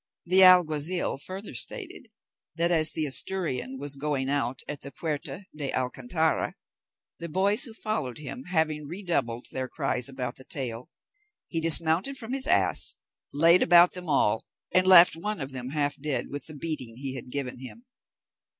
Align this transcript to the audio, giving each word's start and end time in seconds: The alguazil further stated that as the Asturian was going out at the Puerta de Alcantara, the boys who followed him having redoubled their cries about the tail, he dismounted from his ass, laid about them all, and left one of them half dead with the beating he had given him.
The 0.25 0.41
alguazil 0.41 1.19
further 1.19 1.53
stated 1.53 2.07
that 2.55 2.71
as 2.71 2.89
the 2.89 3.05
Asturian 3.05 3.77
was 3.77 3.93
going 3.93 4.29
out 4.29 4.61
at 4.67 4.81
the 4.81 4.91
Puerta 4.91 5.45
de 5.55 5.71
Alcantara, 5.71 6.55
the 7.19 7.29
boys 7.29 7.65
who 7.65 7.73
followed 7.75 8.17
him 8.17 8.45
having 8.45 8.87
redoubled 8.87 9.45
their 9.51 9.67
cries 9.67 10.09
about 10.09 10.37
the 10.37 10.43
tail, 10.43 10.89
he 11.49 11.61
dismounted 11.61 12.17
from 12.17 12.33
his 12.33 12.47
ass, 12.47 12.95
laid 13.31 13.61
about 13.61 13.91
them 13.91 14.09
all, 14.09 14.43
and 14.71 14.87
left 14.87 15.15
one 15.15 15.39
of 15.39 15.51
them 15.51 15.69
half 15.69 15.97
dead 16.01 16.29
with 16.31 16.47
the 16.47 16.55
beating 16.55 16.95
he 16.97 17.13
had 17.13 17.29
given 17.29 17.59
him. 17.59 17.85